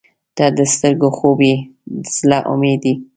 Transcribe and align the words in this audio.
•ته 0.37 0.45
د 0.57 0.59
سترګو 0.73 1.09
خوب 1.17 1.39
یې، 1.49 1.55
د 2.03 2.05
زړه 2.17 2.39
امید 2.53 2.81
یې. 2.89 2.93